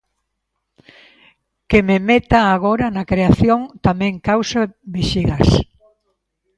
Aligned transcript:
Que 1.69 1.79
me 1.87 1.97
meta 2.09 2.39
agora 2.55 2.87
na 2.95 3.03
creación 3.11 3.59
tamén 3.87 4.13
causa 4.29 4.61
vexigas. 4.95 5.47